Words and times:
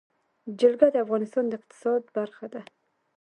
جلګه 0.59 0.87
د 0.91 0.95
افغانستان 1.05 1.45
د 1.47 1.51
اقتصاد 1.59 2.01
برخه 2.17 2.45
ده. 2.53 2.61